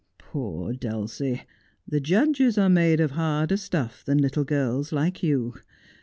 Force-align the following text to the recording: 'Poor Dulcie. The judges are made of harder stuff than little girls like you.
'Poor 0.17 0.73
Dulcie. 0.73 1.43
The 1.87 1.99
judges 1.99 2.57
are 2.57 2.69
made 2.71 2.99
of 2.99 3.11
harder 3.11 3.55
stuff 3.57 4.03
than 4.03 4.17
little 4.17 4.43
girls 4.43 4.91
like 4.91 5.21
you. 5.21 5.53